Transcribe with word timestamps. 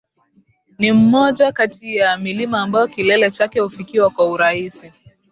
ni 0.79 0.91
moja 0.91 1.51
kati 1.51 1.95
ya 1.95 2.17
milima 2.17 2.61
ambayo 2.61 2.87
kilele 2.87 3.31
chake 3.31 3.59
hufikiwa 3.59 4.09
kwa 4.09 4.29
urahisi 4.31 4.91